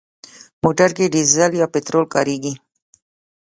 موټر 0.63 0.89
کې 0.97 1.11
ډيزل 1.13 1.51
یا 1.61 1.67
پټرول 1.73 2.05
کارېږي. 2.13 2.53